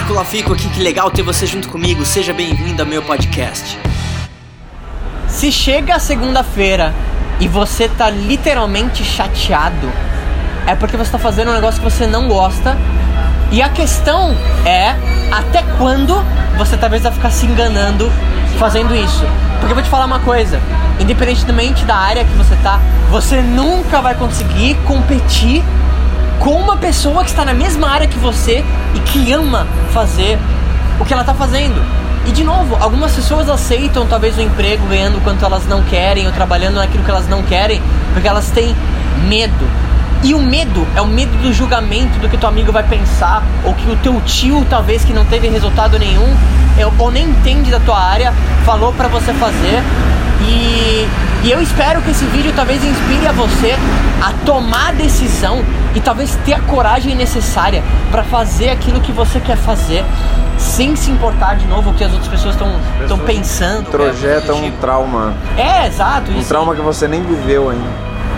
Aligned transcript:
Marco 0.00 0.14
Lafico 0.14 0.54
aqui, 0.54 0.66
que 0.70 0.82
legal 0.82 1.10
ter 1.10 1.20
você 1.20 1.46
junto 1.46 1.68
comigo. 1.68 2.06
Seja 2.06 2.32
bem-vindo 2.32 2.80
ao 2.80 2.88
meu 2.88 3.02
podcast. 3.02 3.78
Se 5.28 5.52
chega 5.52 5.94
a 5.94 5.98
segunda-feira 5.98 6.94
e 7.38 7.46
você 7.46 7.86
tá 7.86 8.08
literalmente 8.08 9.04
chateado, 9.04 9.92
é 10.66 10.74
porque 10.74 10.96
você 10.96 11.10
tá 11.10 11.18
fazendo 11.18 11.50
um 11.50 11.54
negócio 11.54 11.82
que 11.82 11.90
você 11.90 12.06
não 12.06 12.28
gosta. 12.28 12.78
E 13.52 13.60
a 13.60 13.68
questão 13.68 14.34
é 14.64 14.96
até 15.30 15.62
quando 15.76 16.14
você 16.56 16.78
talvez 16.78 17.02
vai 17.02 17.12
ficar 17.12 17.30
se 17.30 17.44
enganando 17.44 18.10
fazendo 18.58 18.96
isso. 18.96 19.26
Porque 19.58 19.72
eu 19.72 19.74
vou 19.74 19.84
te 19.84 19.90
falar 19.90 20.06
uma 20.06 20.20
coisa, 20.20 20.58
independentemente 20.98 21.84
da 21.84 21.96
área 21.96 22.24
que 22.24 22.32
você 22.32 22.56
tá, 22.62 22.80
você 23.10 23.42
nunca 23.42 24.00
vai 24.00 24.14
conseguir 24.14 24.76
competir 24.86 25.62
com 26.40 26.52
uma 26.52 26.78
pessoa 26.78 27.22
que 27.22 27.30
está 27.30 27.44
na 27.44 27.52
mesma 27.52 27.88
área 27.90 28.08
que 28.08 28.18
você 28.18 28.64
e 28.94 28.98
que 29.00 29.30
ama 29.30 29.66
fazer 29.92 30.38
o 30.98 31.04
que 31.04 31.12
ela 31.12 31.22
está 31.22 31.34
fazendo. 31.34 31.80
E 32.26 32.32
de 32.32 32.42
novo, 32.42 32.76
algumas 32.80 33.14
pessoas 33.14 33.48
aceitam 33.48 34.06
talvez 34.06 34.36
o 34.36 34.40
emprego 34.40 34.86
ganhando 34.88 35.22
quanto 35.22 35.44
elas 35.44 35.66
não 35.66 35.82
querem 35.84 36.26
ou 36.26 36.32
trabalhando 36.32 36.76
naquilo 36.76 37.04
que 37.04 37.10
elas 37.10 37.28
não 37.28 37.42
querem, 37.42 37.80
porque 38.12 38.26
elas 38.26 38.50
têm 38.50 38.74
medo. 39.28 39.68
E 40.22 40.34
o 40.34 40.38
medo 40.38 40.86
é 40.94 41.00
o 41.00 41.06
medo 41.06 41.36
do 41.42 41.52
julgamento 41.52 42.18
do 42.18 42.28
que 42.28 42.36
teu 42.36 42.48
amigo 42.48 42.72
vai 42.72 42.82
pensar, 42.82 43.42
ou 43.64 43.74
que 43.74 43.90
o 43.90 43.96
teu 43.96 44.20
tio, 44.22 44.66
talvez 44.68 45.04
que 45.04 45.12
não 45.12 45.24
teve 45.24 45.48
resultado 45.48 45.98
nenhum, 45.98 46.36
ou 46.98 47.10
nem 47.10 47.24
entende 47.24 47.70
da 47.70 47.80
tua 47.80 47.98
área, 47.98 48.32
falou 48.64 48.92
para 48.92 49.08
você 49.08 49.32
fazer. 49.34 49.82
E, 50.42 51.06
e 51.50 51.52
eu 51.52 51.60
espero 51.60 52.00
que 52.00 52.12
esse 52.12 52.24
vídeo 52.26 52.52
talvez 52.54 52.80
inspire 52.84 53.26
a 53.26 53.32
você 53.32 53.74
a 54.22 54.32
tomar 54.46 54.90
a 54.90 54.92
decisão 54.92 55.64
e 55.96 56.00
talvez 56.00 56.36
ter 56.44 56.52
a 56.52 56.60
coragem 56.60 57.16
necessária 57.16 57.82
para 58.08 58.22
fazer 58.22 58.70
aquilo 58.70 59.00
que 59.00 59.10
você 59.10 59.40
quer 59.40 59.56
fazer 59.56 60.04
sem 60.56 60.94
se 60.94 61.10
importar 61.10 61.56
de 61.56 61.66
novo 61.66 61.90
o 61.90 61.94
que 61.94 62.04
as 62.04 62.12
outras 62.12 62.28
pessoas 62.28 62.54
estão 62.54 63.18
pensando. 63.26 63.90
Projeta 63.90 64.54
um 64.54 64.70
trauma. 64.76 65.34
É, 65.58 65.88
exato. 65.88 66.30
Um 66.30 66.44
trauma 66.44 66.72
que 66.76 66.82
você 66.82 67.08
nem 67.08 67.20
viveu 67.20 67.68
ainda. 67.68 67.88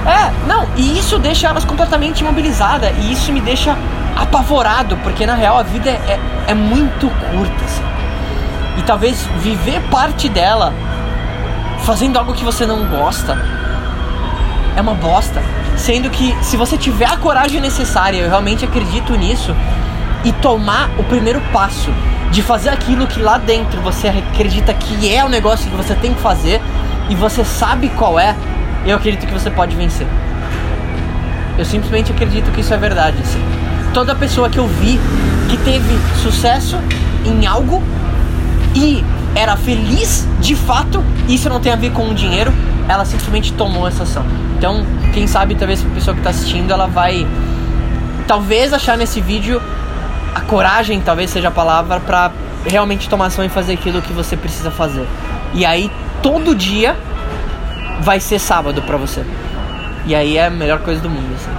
É, 0.07 0.33
não, 0.49 0.67
e 0.75 0.99
isso 0.99 1.19
deixa 1.19 1.49
elas 1.49 1.67
completamente 1.67 2.21
imobilizadas. 2.21 2.93
E 2.97 3.13
isso 3.13 3.31
me 3.31 3.43
deixa 3.43 3.77
apavorado, 4.17 4.97
porque 5.03 5.27
na 5.27 5.35
real 5.35 5.59
a 5.59 5.63
vida 5.63 5.91
é, 5.91 5.93
é, 5.93 6.21
é 6.53 6.55
muito 6.55 7.11
curta. 7.31 7.63
Assim. 7.63 7.83
E 8.79 8.83
talvez 8.85 9.23
viver 9.43 9.83
parte 9.91 10.31
dela 10.31 10.73
fazendo 11.83 12.19
algo 12.19 12.33
que 12.33 12.45
você 12.45 12.67
não 12.67 12.87
gosta 12.87 13.37
é 14.77 14.81
uma 14.81 14.95
bosta. 14.95 15.43
Sendo 15.77 16.11
que 16.11 16.37
se 16.43 16.57
você 16.57 16.77
tiver 16.77 17.07
a 17.07 17.17
coragem 17.17 17.61
necessária, 17.61 18.19
eu 18.19 18.29
realmente 18.29 18.65
acredito 18.65 19.15
nisso, 19.15 19.55
e 20.25 20.33
tomar 20.33 20.91
o 20.99 21.05
primeiro 21.05 21.41
passo 21.53 21.91
de 22.31 22.43
fazer 22.43 22.71
aquilo 22.71 23.07
que 23.07 23.21
lá 23.21 23.39
dentro 23.39 23.81
você 23.81 24.09
acredita 24.09 24.73
que 24.73 25.13
é 25.13 25.25
o 25.25 25.29
negócio 25.29 25.69
que 25.69 25.77
você 25.77 25.95
tem 25.95 26.15
que 26.15 26.21
fazer 26.21 26.61
e 27.09 27.15
você 27.15 27.45
sabe 27.45 27.89
qual 27.91 28.19
é, 28.19 28.35
eu 28.87 28.97
acredito 28.97 29.27
que 29.27 29.33
você 29.33 29.51
pode 29.51 29.75
vencer. 29.77 30.07
Eu 31.59 31.65
simplesmente 31.65 32.13
acredito 32.13 32.51
que 32.53 32.61
isso 32.61 32.73
é 32.73 32.77
verdade. 32.77 33.17
Assim. 33.21 33.43
Toda 33.93 34.15
pessoa 34.15 34.49
que 34.49 34.59
eu 34.59 34.67
vi 34.67 34.99
que 35.51 35.57
teve 35.59 35.99
sucesso 36.23 36.79
em 37.27 37.47
algo 37.47 37.83
e 38.75 39.05
era 39.35 39.57
feliz 39.57 40.27
de 40.41 40.55
fato, 40.55 41.03
isso 41.29 41.49
não 41.49 41.61
tem 41.61 41.73
a 41.73 41.77
ver 41.77 41.93
com 41.93 42.09
o 42.09 42.15
dinheiro, 42.15 42.53
ela 42.89 43.05
simplesmente 43.05 43.53
tomou 43.53 43.87
essa 43.87 44.03
ação. 44.03 44.25
Então, 44.57 44.85
quem 45.13 45.27
sabe, 45.27 45.55
talvez 45.55 45.85
a 45.85 45.89
pessoa 45.89 46.15
que 46.15 46.21
está 46.21 46.31
assistindo, 46.31 46.71
ela 46.71 46.87
vai 46.87 47.27
talvez 48.27 48.73
achar 48.73 48.97
nesse 48.97 49.21
vídeo 49.21 49.61
a 50.35 50.41
coragem, 50.41 51.01
talvez 51.01 51.31
seja 51.31 51.49
a 51.49 51.51
palavra, 51.51 52.01
para 52.01 52.31
realmente 52.65 53.09
tomar 53.09 53.27
ação 53.27 53.45
e 53.45 53.49
fazer 53.49 53.75
aquilo 53.75 54.01
que 54.03 54.13
você 54.13 54.37
precisa 54.37 54.71
fazer. 54.71 55.07
E 55.55 55.65
aí, 55.65 55.91
todo 56.23 56.55
dia 56.55 56.97
vai 58.01 58.21
ser 58.21 58.39
sábado 58.39 58.83
para 58.83 58.97
você. 58.97 59.25
E 60.07 60.15
aí 60.15 60.37
é 60.37 60.47
a 60.47 60.51
melhor 60.51 60.81
coisa 60.81 61.01
do 61.01 61.09
mundo, 61.09 61.35
assim. 61.35 61.51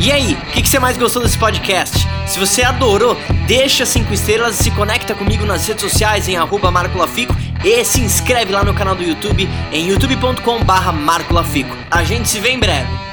E 0.00 0.12
aí, 0.12 0.34
o 0.34 0.52
que, 0.52 0.62
que 0.62 0.68
você 0.68 0.78
mais 0.78 0.96
gostou 0.96 1.22
desse 1.22 1.38
podcast? 1.38 2.06
Se 2.26 2.38
você 2.38 2.62
adorou, 2.62 3.16
deixa 3.46 3.86
cinco 3.86 4.12
estrelas 4.12 4.60
e 4.60 4.64
se 4.64 4.70
conecta 4.72 5.14
comigo 5.14 5.44
nas 5.46 5.66
redes 5.66 5.82
sociais 5.82 6.28
em 6.28 6.36
arroba 6.36 6.72
e 7.64 7.84
se 7.84 8.00
inscreve 8.00 8.52
lá 8.52 8.64
no 8.64 8.74
canal 8.74 8.94
do 8.94 9.02
YouTube 9.02 9.48
em 9.72 9.88
youtube.com 9.88 10.64
barra. 10.64 10.92
A 11.90 12.04
gente 12.04 12.28
se 12.28 12.40
vê 12.40 12.50
em 12.50 12.58
breve. 12.58 13.05